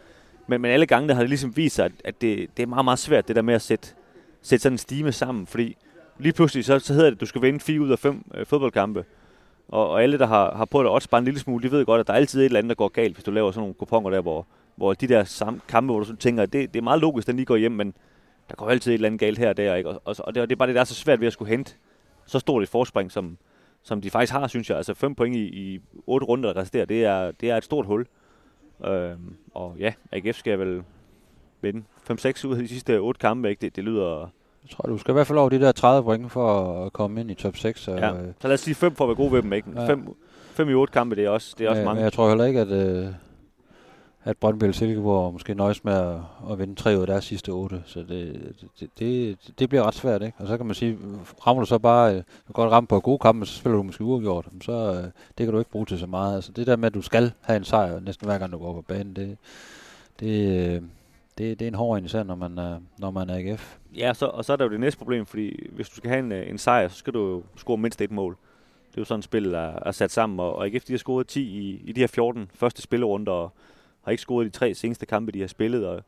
Men, 0.47 0.61
men 0.61 0.71
alle 0.71 0.87
gange, 0.87 1.09
der 1.09 1.15
har 1.15 1.23
det 1.23 1.29
ligesom 1.29 1.57
vist 1.57 1.77
sig, 1.77 1.85
at, 1.85 1.93
at 2.05 2.21
det, 2.21 2.49
det 2.57 2.63
er 2.63 2.67
meget, 2.67 2.85
meget 2.85 2.99
svært, 2.99 3.29
det 3.29 3.37
der 3.37 3.43
med 3.43 3.55
at 3.55 3.63
sætte, 3.63 3.95
sætte 4.43 4.63
sådan 4.63 4.75
en 4.75 4.79
stime 4.79 5.13
sammen. 5.13 5.47
Fordi 5.47 5.77
lige 6.19 6.33
pludselig, 6.33 6.65
så, 6.65 6.79
så 6.79 6.93
hedder 6.93 7.11
det, 7.11 7.17
at 7.17 7.21
du 7.21 7.27
skal 7.27 7.43
vinde 7.43 7.61
4 7.61 7.81
ud 7.81 7.91
af 7.91 7.99
5 7.99 8.25
øh, 8.35 8.47
fodboldkampe. 8.47 9.05
Og, 9.69 9.91
og 9.91 10.03
alle, 10.03 10.19
der 10.19 10.27
har, 10.27 10.55
har 10.55 10.65
prøvet 10.65 10.87
at 10.87 10.93
odds 10.93 11.09
bare 11.09 11.19
en 11.19 11.25
lille 11.25 11.41
smule, 11.41 11.63
de 11.63 11.73
ved 11.73 11.85
godt, 11.85 12.01
at 12.01 12.07
der 12.07 12.13
er 12.13 12.17
altid 12.17 12.41
et 12.41 12.45
eller 12.45 12.59
andet, 12.59 12.69
der 12.69 12.75
går 12.75 12.89
galt, 12.89 13.15
hvis 13.15 13.25
du 13.25 13.31
laver 13.31 13.51
sådan 13.51 13.61
nogle 13.61 13.75
kuponer 13.75 14.11
der, 14.11 14.21
hvor, 14.21 14.47
hvor 14.77 14.95
de 14.95 15.07
der 15.07 15.25
sam, 15.25 15.61
kampe, 15.69 15.93
hvor 15.93 16.03
du 16.03 16.17
tænker, 16.17 16.43
at 16.43 16.53
det, 16.53 16.75
det 16.75 16.79
er 16.79 16.85
meget 16.85 17.01
logisk, 17.01 17.25
at 17.25 17.27
den 17.27 17.37
lige 17.37 17.47
går 17.47 17.57
hjem, 17.57 17.73
men 17.73 17.95
der 18.49 18.55
går 18.55 18.69
altid 18.69 18.91
et 18.91 18.95
eller 18.95 19.07
andet 19.07 19.21
galt 19.21 19.39
her 19.39 19.49
og 19.49 19.57
der. 19.57 19.75
Ikke? 19.75 19.89
Og, 19.89 20.03
og, 20.05 20.17
og 20.19 20.35
det, 20.35 20.43
og 20.43 20.49
det 20.49 20.55
er 20.55 20.59
bare 20.59 20.69
det, 20.69 20.75
der 20.75 20.81
er 20.81 20.85
så 20.85 20.95
svært 20.95 21.21
ved 21.21 21.27
at 21.27 21.33
skulle 21.33 21.49
hente 21.51 21.75
så 22.27 22.39
stort 22.39 22.63
et 22.63 22.69
forspring, 22.69 23.13
som, 23.13 23.39
som 23.83 24.01
de 24.01 24.11
faktisk 24.11 24.33
har, 24.33 24.47
synes 24.47 24.71
jeg. 24.71 24.77
Altså 24.77 24.95
5 24.95 25.15
point 25.15 25.37
i, 25.37 25.41
i 25.41 25.81
8 26.07 26.27
runder, 26.27 26.53
der 26.53 26.61
resterer, 26.61 26.85
det 26.85 27.05
er, 27.05 27.31
det 27.31 27.51
er 27.51 27.57
et 27.57 27.65
stort 27.65 27.87
hul. 27.87 28.07
Øh, 28.85 29.11
og 29.55 29.77
ja, 29.79 29.93
AGF 30.13 30.37
skal 30.37 30.59
vel 30.59 30.83
vinde 31.63 31.83
5-6 32.11 32.47
ud 32.47 32.57
af 32.57 32.63
de 32.63 32.69
sidste 32.69 32.99
8 32.99 33.19
kampe, 33.19 33.51
ikke? 33.51 33.61
Det, 33.61 33.77
det 33.77 33.85
lyder... 33.85 34.31
Jeg 34.63 34.71
tror, 34.77 34.89
du 34.89 34.99
skal 34.99 35.13
i 35.13 35.15
hvert 35.15 35.27
fald 35.27 35.39
over 35.39 35.49
de 35.49 35.61
der 35.61 35.73
30 35.73 36.05
point 36.05 36.33
for 36.33 36.85
at 36.85 36.93
komme 36.93 37.21
ind 37.21 37.31
i 37.31 37.35
top 37.35 37.57
6. 37.57 37.81
Så, 37.81 37.93
ja. 37.93 38.13
så 38.41 38.49
lad 38.49 38.55
os 38.55 38.61
sige 38.61 38.75
5 38.75 38.95
for 38.95 39.05
at 39.05 39.09
være 39.09 39.17
gode 39.17 39.33
ved 39.33 39.43
dem, 39.43 39.53
ikke? 39.53 39.71
5 39.87 40.17
ja. 40.59 40.73
i 40.73 40.75
8 40.75 40.93
kampe, 40.93 41.17
det 41.17 41.25
er 41.25 41.31
også, 41.31 41.55
det 41.59 41.65
er 41.65 41.71
også 41.71 41.81
ja, 41.81 41.87
mange. 41.87 42.03
Jeg 42.03 42.13
tror 42.13 42.29
heller 42.29 42.45
ikke, 42.45 42.61
at, 42.61 42.69
øh, 42.69 43.07
at 44.25 44.37
Brøndby 44.37 44.63
eller 44.63 44.75
Silkeborg 44.75 45.33
måske 45.33 45.55
nøjes 45.55 45.85
med 45.85 45.93
at, 45.93 46.17
at 46.51 46.59
vinde 46.59 46.75
tre 46.75 46.97
ud 46.97 47.01
af 47.01 47.07
deres 47.07 47.25
sidste 47.25 47.51
otte. 47.51 47.83
Så 47.87 48.01
det, 48.01 48.55
det, 48.81 48.91
det, 48.99 49.39
det 49.59 49.69
bliver 49.69 49.83
ret 49.83 49.95
svært, 49.95 50.23
ikke? 50.23 50.39
Og 50.39 50.47
så 50.47 50.57
kan 50.57 50.67
man 50.67 50.75
sige, 50.75 50.99
rammer 51.47 51.63
du 51.63 51.67
så 51.67 51.79
bare, 51.79 52.15
øh, 52.15 52.23
du 52.49 52.53
godt 52.53 52.73
ramme 52.73 52.87
på 52.87 53.01
gode 53.01 53.19
kampe, 53.19 53.47
så 53.47 53.57
spiller 53.57 53.77
du 53.77 53.83
måske 53.83 54.05
uafgjort. 54.05 54.47
Så 54.63 54.73
øh, 54.73 55.03
det 55.39 55.47
kan 55.47 55.53
du 55.53 55.59
ikke 55.59 55.71
bruge 55.71 55.87
til 55.87 55.99
så 55.99 56.07
meget. 56.07 56.35
Altså 56.35 56.53
det 56.53 56.67
der 56.67 56.77
med, 56.77 56.87
at 56.87 56.95
du 56.95 57.03
skal 57.03 57.33
have 57.41 57.57
en 57.57 57.65
sejr 57.65 58.01
næsten 58.01 58.29
hver 58.29 58.39
gang 58.39 58.53
du 58.53 58.59
går 58.59 58.73
på 58.73 58.83
banen, 58.83 59.17
det, 59.17 59.37
det, 60.21 60.67
øh, 60.77 60.83
det, 61.39 61.59
det 61.59 61.65
er 61.65 61.69
en 61.69 61.75
hård 61.75 62.03
især, 62.03 62.23
når 62.23 62.35
man 62.35 62.59
er, 62.59 62.81
når 62.99 63.11
man 63.11 63.31
er 63.31 63.35
AGF. 63.35 63.77
Ja, 63.97 64.15
så, 64.15 64.27
og 64.27 64.45
så 64.45 64.53
er 64.53 64.57
der 64.57 64.65
jo 64.65 64.71
det 64.71 64.81
næste 64.81 64.99
problem, 64.99 65.27
fordi 65.27 65.69
hvis 65.73 65.89
du 65.89 65.97
skal 65.97 66.11
have 66.11 66.19
en, 66.19 66.33
en 66.33 66.59
sejr, 66.59 66.89
så 66.89 66.97
skal 66.97 67.15
du 67.15 67.43
score 67.57 67.79
mindst 67.79 68.01
et 68.01 68.11
mål. 68.11 68.37
Det 68.91 68.97
er 68.97 69.01
jo 69.01 69.05
sådan 69.05 69.19
et 69.19 69.25
spil, 69.25 69.53
der 69.53 69.73
er 69.87 69.93
sat 69.93 70.11
sammen, 70.11 70.41
og, 70.41 70.57
og 70.57 70.67
AGF 70.67 70.85
de 70.85 70.93
har 70.93 70.99
scoret 70.99 71.27
10 71.27 71.41
i, 71.41 71.83
i 71.85 71.93
de 71.93 72.01
her 72.01 72.07
14 72.07 72.51
første 72.55 72.83
spillerunder, 72.83 73.33
og 73.33 73.53
har 74.03 74.11
ikke 74.11 74.23
scoret 74.23 74.47
de 74.47 74.51
tre 74.51 74.75
seneste 74.75 75.07
kampe, 75.07 75.33
de 75.33 75.41
har 75.41 75.49
spillet, 75.49 75.87
og, 75.87 76.03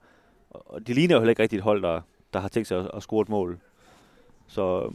og 0.51 0.87
de 0.87 0.95
ligner 0.95 1.15
jo 1.15 1.21
heller 1.21 1.31
ikke 1.31 1.43
rigtig 1.43 1.57
et 1.57 1.63
hold, 1.63 1.83
der, 1.83 2.01
der 2.33 2.41
har 2.41 2.49
tænkt 2.49 2.69
sig 2.69 2.79
at, 2.79 2.91
at 2.95 3.03
score 3.03 3.23
et 3.23 3.29
mål. 3.29 3.59
Så 4.47 4.93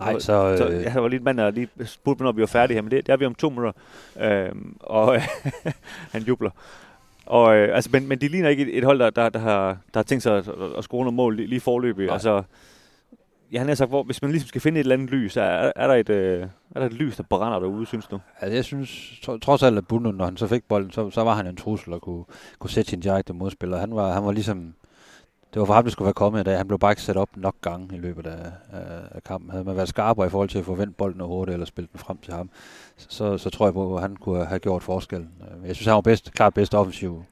Nej, 0.00 0.18
så... 0.18 0.56
så 0.58 0.68
øh... 0.68 0.82
jeg 0.82 1.02
var 1.02 1.08
lige 1.08 1.20
mand, 1.20 1.38
der 1.38 1.50
lige 1.50 1.68
spurgte 1.84 2.22
mig, 2.22 2.26
når 2.26 2.32
vi 2.32 2.40
var 2.40 2.46
færdige 2.46 2.74
her, 2.74 2.82
men 2.82 2.90
det, 2.90 3.06
det 3.06 3.12
er 3.12 3.16
vi 3.16 3.26
om 3.26 3.34
to 3.34 3.48
minutter. 3.48 3.72
Øhm, 4.20 4.76
og 4.80 5.20
han 6.12 6.22
jubler. 6.22 6.50
Og, 7.26 7.56
øh, 7.56 7.74
altså, 7.76 7.90
men, 7.92 8.08
men 8.08 8.20
de 8.20 8.28
ligner 8.28 8.48
ikke 8.48 8.62
et, 8.62 8.78
et 8.78 8.84
hold, 8.84 8.98
der, 8.98 9.10
der, 9.10 9.28
der, 9.28 9.38
har, 9.38 9.66
der 9.66 10.00
har 10.00 10.02
tænkt 10.02 10.22
sig 10.22 10.36
at, 10.36 10.48
at, 10.78 10.84
score 10.84 11.04
nogle 11.04 11.16
mål 11.16 11.36
lige, 11.36 11.46
lige 11.46 11.60
forløbet. 11.60 12.10
Altså, 12.10 12.42
Ja, 13.52 13.58
han 13.58 13.68
har 13.68 13.74
sagt, 13.74 13.90
hvor, 13.90 14.02
hvis 14.02 14.22
man 14.22 14.30
ligesom 14.30 14.48
skal 14.48 14.60
finde 14.60 14.80
et 14.80 14.84
eller 14.84 14.94
andet 14.94 15.10
lys, 15.10 15.36
er, 15.36 15.72
er, 15.76 15.86
der, 15.86 15.94
et, 15.94 16.08
øh, 16.08 16.46
er 16.74 16.80
der 16.80 16.86
et 16.86 16.92
lys, 16.92 17.16
der 17.16 17.22
brænder 17.22 17.58
derude, 17.58 17.86
synes 17.86 18.06
du? 18.06 18.20
Altså, 18.40 18.54
jeg 18.54 18.64
synes, 18.64 19.20
trods 19.42 19.62
alt, 19.62 19.78
at 19.78 19.86
Bundu, 19.86 20.10
når 20.10 20.24
han 20.24 20.36
så 20.36 20.46
fik 20.46 20.64
bolden, 20.68 20.90
så, 20.90 21.10
så 21.10 21.24
var 21.24 21.34
han 21.34 21.46
en 21.46 21.56
trussel 21.56 21.92
og 21.92 22.02
kunne, 22.02 22.24
kunne 22.58 22.70
sætte 22.70 22.90
sin 22.90 23.00
direkte 23.00 23.32
modspiller. 23.32 23.78
Han 23.78 23.94
var, 23.94 24.12
han 24.12 24.24
var 24.24 24.32
ligesom, 24.32 24.74
det 25.56 25.60
var 25.60 25.66
for 25.66 25.74
ham, 25.74 25.84
det 25.84 25.92
skulle 25.92 26.06
være 26.06 26.14
kommet 26.14 26.40
i 26.40 26.42
dag. 26.42 26.56
Han 26.56 26.68
blev 26.68 26.78
bare 26.78 26.92
ikke 26.92 27.02
sat 27.02 27.16
op 27.16 27.28
nok 27.36 27.54
gange 27.62 27.96
i 27.96 27.98
løbet 27.98 28.26
af, 28.26 28.52
af, 28.72 29.00
af 29.10 29.22
kampen. 29.22 29.50
Havde 29.50 29.64
man 29.64 29.76
været 29.76 29.88
skarpere 29.88 30.26
i 30.26 30.28
forhold 30.28 30.48
til 30.48 30.58
at 30.58 30.64
få 30.64 30.74
vendt 30.74 30.96
bolden 30.96 31.20
hurtigt 31.20 31.52
eller 31.52 31.66
spille 31.66 31.88
den 31.92 32.00
frem 32.00 32.18
til 32.18 32.32
ham, 32.32 32.50
så, 32.96 33.38
så 33.38 33.50
tror 33.50 33.66
jeg 33.66 33.74
på, 33.74 33.96
at 33.96 34.02
han 34.02 34.16
kunne 34.16 34.44
have 34.44 34.58
gjort 34.58 34.82
forskellen. 34.82 35.30
Øh, 35.40 35.68
jeg 35.68 35.76
synes, 35.76 35.86
han 35.86 35.94
var 35.94 36.00
bedst, 36.00 36.32
klart 36.32 36.54
bedst 36.54 36.74
offensiv 36.74 37.24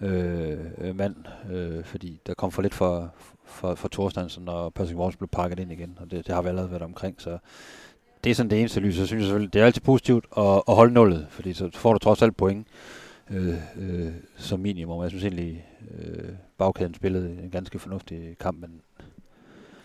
øh, 0.00 0.58
øh, 0.78 0.96
mand, 0.96 1.14
øh, 1.50 1.84
fordi 1.84 2.20
der 2.26 2.34
kom 2.34 2.52
for 2.52 2.62
lidt 2.62 2.74
for, 2.74 3.12
for, 3.44 3.74
for 3.74 3.88
Thorstensen, 3.88 4.48
og 4.48 4.74
Patrick 4.74 4.96
Morris 4.96 5.16
blev 5.16 5.28
pakket 5.28 5.58
ind 5.58 5.72
igen, 5.72 5.98
og 6.00 6.10
det, 6.10 6.26
det 6.26 6.34
har 6.34 6.42
vi 6.42 6.48
allerede 6.48 6.70
været 6.70 6.82
omkring, 6.82 7.14
så 7.18 7.38
det 8.24 8.30
er 8.30 8.34
sådan 8.34 8.50
det 8.50 8.60
eneste 8.60 8.80
lys. 8.80 8.98
Jeg 8.98 9.06
synes 9.06 9.24
selvfølgelig, 9.24 9.52
det 9.52 9.62
er 9.62 9.66
altid 9.66 9.82
positivt 9.82 10.24
at, 10.36 10.62
at 10.68 10.74
holde 10.74 10.94
nullet, 10.94 11.26
fordi 11.30 11.52
så 11.52 11.70
får 11.74 11.92
du 11.92 11.98
trods 11.98 12.22
alt 12.22 12.36
point 12.36 12.66
øh, 13.30 13.54
øh, 13.78 14.12
som 14.36 14.60
minimum. 14.60 15.02
Jeg 15.02 15.10
synes 15.10 15.24
egentlig, 15.24 15.66
øh, 15.98 16.28
bagkæden 16.58 16.94
spillede 16.94 17.42
en 17.42 17.50
ganske 17.50 17.78
fornuftig 17.78 18.36
kamp, 18.38 18.60
men 18.60 18.80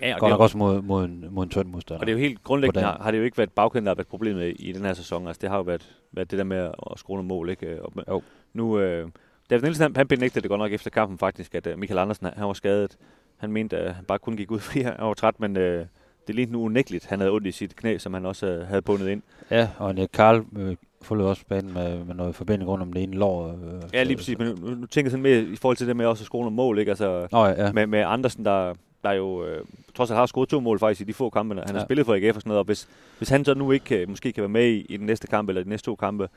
Ja, 0.02 0.16
godt 0.20 0.30
nok 0.30 0.40
også 0.40 0.58
mod, 0.58 0.82
mod, 0.82 1.06
en, 1.06 1.26
mod 1.32 1.44
en 1.44 1.50
tynd 1.50 1.68
modstander. 1.68 2.00
Og 2.00 2.06
det 2.06 2.12
er 2.12 2.18
jo 2.18 2.22
helt 2.22 2.44
grundlæggende, 2.44 2.82
har, 2.82 3.00
har 3.02 3.12
det 3.12 3.18
jo 3.18 3.24
ikke 3.24 3.38
været 3.38 3.52
bagkæden, 3.52 3.86
der 3.86 3.90
har 3.90 3.96
været 3.96 4.08
problemet 4.08 4.56
i, 4.60 4.72
den 4.72 4.86
her 4.86 4.94
sæson. 4.94 5.28
Altså, 5.28 5.40
det 5.42 5.50
har 5.50 5.58
jo 5.58 5.64
været, 5.64 5.96
været 6.12 6.32
det 6.32 6.38
der 6.38 6.46
med 6.46 6.58
at, 6.92 7.00
skrue 7.00 7.24
mål. 7.24 7.50
Ikke? 7.50 7.84
Og, 7.84 7.94
jo. 8.08 8.22
Nu, 8.54 8.80
øh, 8.80 9.10
David 9.50 9.62
Nielsen, 9.64 9.84
han, 9.84 9.96
han 9.96 10.08
benægtede 10.08 10.42
det 10.42 10.50
godt 10.50 10.60
nok 10.60 10.72
efter 10.72 10.90
kampen 10.90 11.18
faktisk, 11.18 11.56
at 11.56 11.68
uh, 11.68 11.80
Michael 11.80 11.98
Andersen 11.98 12.28
han 12.36 12.48
var 12.48 12.54
skadet 12.54 12.98
han 13.38 13.52
mente, 13.52 13.78
at 13.78 13.96
han 13.96 14.06
bare 14.06 14.20
kun 14.20 14.38
gik 14.38 14.52
ud, 14.52 14.60
fordi 14.68 14.82
han 14.82 14.96
var 15.00 15.14
træt, 15.14 15.40
men 15.40 15.58
øh, 15.58 15.86
det 16.28 16.36
lignede 16.36 16.54
nu 16.54 16.64
unægteligt. 16.64 17.06
Han 17.06 17.20
havde 17.20 17.32
ondt 17.32 17.48
i 17.48 17.52
sit 17.52 17.76
knæ, 17.76 17.98
som 17.98 18.14
han 18.14 18.26
også 18.26 18.48
øh, 18.48 18.68
havde 18.68 18.82
bundet 18.82 19.10
ind. 19.10 19.22
Ja, 19.52 19.70
og 19.78 19.96
Nick 19.96 20.12
Karl 20.12 20.44
øh, 20.58 20.76
forlod 21.06 21.28
også 21.28 21.46
banen 21.50 21.74
med, 21.74 22.06
med 22.06 22.16
noget 22.16 22.36
forbinding 22.36 22.70
rundt 22.70 22.82
om 22.82 22.94
det 22.94 23.04
ene 23.04 23.16
lår. 23.16 23.48
Øh, 23.48 23.82
ja, 23.94 24.04
lige 24.04 24.18
præcis. 24.18 24.38
Men 24.38 24.48
nu, 24.48 24.70
nu 24.70 24.86
tænker 24.86 25.08
jeg 25.08 25.12
sådan 25.12 25.24
mere 25.24 25.40
i 25.40 25.56
forhold 25.56 25.78
til 25.78 25.88
det 25.88 25.96
med 25.96 26.06
også 26.06 26.22
at 26.22 26.26
skrue 26.26 26.42
nogle 26.42 26.56
mål, 26.56 26.80
ikke? 26.80 26.92
Altså, 26.92 27.28
Nå, 27.32 27.46
ja, 27.46 27.66
ja. 27.66 27.72
Med, 27.72 27.88
med 27.88 28.00
Andersen, 28.00 28.46
der, 28.46 28.74
der 29.04 29.12
jo 29.12 29.46
øh, 29.46 29.66
trods 29.96 30.12
alt 30.12 30.18
har 30.18 30.26
scoret 30.26 30.50
to 30.50 30.60
mål 30.60 30.80
faktisk 30.80 31.02
i 31.02 31.04
de 31.04 31.14
få 31.14 31.30
kampe, 31.30 31.56
han 31.56 31.64
ja. 31.68 31.74
har 31.74 31.86
spillet 31.86 32.06
for 32.06 32.14
AGF 32.14 32.36
og 32.36 32.42
sådan 32.42 32.50
noget, 32.50 32.60
og 32.60 32.66
hvis, 32.66 32.88
hvis 33.18 33.30
han 33.30 33.46
så 33.46 33.54
nu 33.54 33.72
ikke 33.72 34.02
øh, 34.02 34.10
måske 34.10 34.32
kan 34.32 34.42
være 34.42 34.50
med 34.50 34.68
i, 34.68 34.86
i 34.90 34.98
den 34.98 35.06
næste 35.06 35.28
kamp, 35.28 35.50
eller 35.50 35.64
de 35.64 35.70
næste 35.70 35.86
to 35.86 35.96
kampe, 35.96 36.30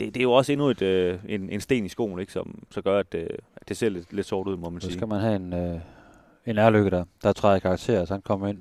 det, 0.00 0.14
det 0.14 0.20
er 0.20 0.22
jo 0.22 0.32
også 0.32 0.52
endnu 0.52 0.66
et, 0.66 0.82
øh, 0.82 1.18
en, 1.28 1.50
en 1.50 1.60
sten 1.60 1.84
i 1.84 1.88
skoen, 1.88 2.20
ikke, 2.20 2.32
som 2.32 2.62
så 2.70 2.82
gør, 2.82 2.98
at, 2.98 3.14
øh, 3.14 3.26
at 3.56 3.68
det 3.68 3.76
ser 3.76 3.88
lidt, 3.88 4.12
lidt 4.12 4.26
sort 4.26 4.48
ud, 4.48 4.56
må 4.56 4.70
man 4.70 4.80
så 4.80 4.86
sige. 4.86 4.92
Så 4.92 4.98
skal 4.98 5.08
man 5.08 5.20
have 5.20 5.36
en, 5.36 5.52
øh, 5.52 5.80
en 6.46 6.58
ærlykke 6.58 6.90
der, 6.90 7.04
der 7.22 7.32
træder 7.32 7.58
karakter, 7.58 8.04
så 8.04 8.14
han 8.14 8.22
kommer 8.22 8.48
ind 8.48 8.58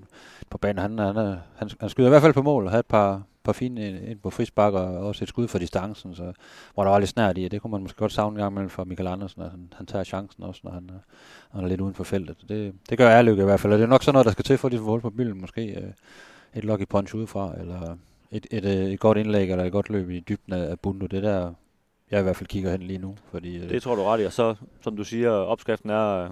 på 0.49 0.57
banen. 0.57 0.77
Han, 0.77 0.99
han, 0.99 1.15
han, 1.55 1.69
han 1.79 1.89
skyder 1.89 2.07
i 2.07 2.09
hvert 2.09 2.21
fald 2.21 2.33
på 2.33 2.41
mål 2.41 2.65
og 2.65 2.71
har 2.71 2.79
et 2.79 2.85
par, 2.85 3.21
par 3.45 3.51
fine 3.51 3.87
øh, 3.87 4.11
ind 4.11 4.19
på 4.19 4.29
frisbak 4.29 4.73
og 4.73 4.85
også 4.85 5.23
et 5.25 5.29
skud 5.29 5.47
for 5.47 5.57
distancen, 5.59 6.15
så, 6.15 6.33
hvor 6.73 6.83
der 6.83 6.91
var 6.91 6.99
lidt 6.99 7.09
snært 7.09 7.37
i, 7.37 7.47
det 7.47 7.61
kunne 7.61 7.71
man 7.71 7.81
måske 7.81 7.97
godt 7.97 8.11
savne 8.11 8.35
en 8.35 8.41
gang 8.41 8.53
imellem 8.53 8.69
for 8.69 8.83
Michael 8.83 9.07
Andersen, 9.07 9.41
at 9.41 9.51
han, 9.51 9.73
han 9.73 9.85
tager 9.85 10.03
chancen 10.03 10.43
også, 10.43 10.61
når 10.63 10.71
han, 10.71 10.89
øh, 10.93 10.99
han 11.51 11.63
er 11.63 11.67
lidt 11.67 11.81
uden 11.81 11.93
for 11.93 12.03
feltet. 12.03 12.37
Det, 12.49 12.73
det 12.89 12.97
gør 12.97 13.09
ærlykke 13.09 13.41
i 13.41 13.45
hvert 13.45 13.59
fald, 13.59 13.73
og 13.73 13.79
det 13.79 13.85
er 13.85 13.89
nok 13.89 14.03
sådan 14.03 14.13
noget, 14.13 14.25
der 14.25 14.31
skal 14.31 14.45
til 14.45 14.57
for 14.57 14.67
at 14.67 14.71
de 14.71 14.77
får 14.77 14.99
på 14.99 15.09
bylden, 15.09 15.41
måske 15.41 15.81
øh, 15.81 15.91
et 16.55 16.63
lucky 16.63 16.87
punch 16.89 17.15
udefra, 17.15 17.53
eller 17.59 17.97
et, 18.31 18.47
et, 18.51 18.65
et, 18.65 18.93
et 18.93 18.99
godt 18.99 19.17
indlæg, 19.17 19.51
eller 19.51 19.63
et 19.63 19.71
godt 19.71 19.89
løb 19.89 20.09
i 20.09 20.19
dybden 20.19 20.53
af 20.53 20.79
Bundo. 20.79 21.05
Det 21.05 21.23
der, 21.23 21.53
jeg 22.11 22.19
i 22.19 22.23
hvert 22.23 22.35
fald 22.35 22.47
kigger 22.47 22.71
hen 22.71 22.81
lige 22.81 22.99
nu. 22.99 23.15
Fordi, 23.31 23.57
øh, 23.57 23.69
det 23.69 23.81
tror 23.81 23.95
du 23.95 24.03
ret 24.03 24.21
i, 24.21 24.25
og 24.25 24.33
så, 24.33 24.55
som 24.81 24.97
du 24.97 25.03
siger, 25.03 25.29
opskriften 25.29 25.89
er 25.89 26.23
øh, 26.23 26.29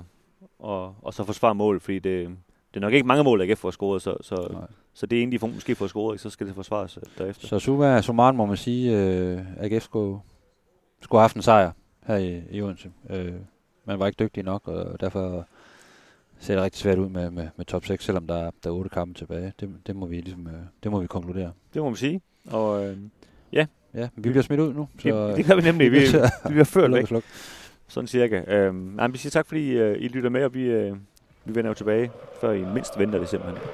og, 0.60 0.96
og 1.02 1.14
så 1.14 1.24
forsvare 1.24 1.56
mål, 1.56 1.80
fordi 1.80 2.00
det, 2.00 2.30
det 2.74 2.80
er 2.80 2.82
nok 2.82 2.94
ikke 2.94 3.08
mange 3.08 3.24
mål, 3.24 3.42
AGF 3.42 3.60
får 3.60 3.72
scoret, 3.72 4.02
så, 4.02 4.18
så, 4.22 4.66
så 4.94 5.06
det 5.06 5.20
er 5.20 5.24
en, 5.24 5.32
de 5.32 5.40
måske 5.42 5.76
får 5.76 5.88
scoret, 5.88 6.20
så 6.20 6.30
skal 6.30 6.48
det 6.48 6.56
forsvares 6.56 6.98
øh, 6.98 7.04
derefter. 7.18 7.48
Så 7.48 7.60
summa 7.60 8.02
summarum 8.02 8.36
må 8.36 8.46
man 8.46 8.58
sige, 8.58 8.96
at 8.96 9.38
øh, 9.38 9.42
AGF 9.58 9.84
skulle, 9.84 10.20
skulle 11.02 11.20
have 11.20 11.24
haft 11.24 11.36
en 11.36 11.42
sejr 11.42 11.72
her 12.06 12.16
i, 12.16 12.42
i 12.52 12.62
Odense. 12.62 12.92
Øh, 13.10 13.34
man 13.86 14.00
var 14.00 14.08
ikke 14.08 14.24
dygtig 14.24 14.44
nok, 14.44 14.68
og 14.68 15.02
derfor 15.02 15.48
ser 16.40 16.56
det 16.56 16.64
rigtig 16.64 16.82
svært 16.82 16.98
ud 16.98 17.10
med, 17.10 17.32
med, 17.32 17.48
med 17.58 17.66
top 17.66 17.86
6, 17.86 18.06
selvom 18.06 18.28
der, 18.28 18.52
der 18.64 18.70
er 18.70 18.74
otte 18.74 18.90
kampe 18.90 19.14
tilbage. 19.14 19.54
Det, 19.60 19.76
det, 19.88 19.96
må 19.96 20.06
vi 20.06 20.22
ligesom, 20.22 20.48
øh, 20.48 20.54
det 20.84 20.92
må 20.92 21.00
vi 21.00 21.08
konkludere. 21.08 21.52
Det 21.74 21.82
må 21.82 21.90
man 21.90 21.96
sige. 21.96 22.22
Og 22.52 22.86
øh, 22.86 22.98
ja. 23.54 23.66
Ja, 23.94 24.10
vi 24.16 24.30
bliver 24.30 24.42
smidt 24.42 24.60
ud 24.60 24.74
nu. 24.74 24.88
Så, 25.00 25.28
det, 25.28 25.38
det 25.38 25.46
kan 25.46 25.58
vi 25.58 25.62
nemlig. 25.62 25.92
Vi, 25.92 25.98
vi 26.48 26.50
bliver 26.50 26.64
ført 26.64 26.92
væk. 26.92 27.24
Sådan 27.88 28.08
cirka. 28.08 28.42
Øhm, 28.48 29.00
vi 29.12 29.18
siger 29.18 29.32
tak, 29.32 29.48
fordi 29.48 29.70
øh, 29.70 30.02
I 30.02 30.08
lytter 30.08 30.30
med, 30.30 30.44
og 30.44 30.54
vi, 30.54 30.64
øh, 30.64 30.96
vi 31.46 31.56
vender 31.56 31.70
jo 31.70 31.74
tilbage, 31.74 32.12
før 32.42 32.52
I 32.52 32.66
mindst 32.74 33.00
venter 33.00 33.20
det 33.20 33.30
simpelthen. 33.30 33.70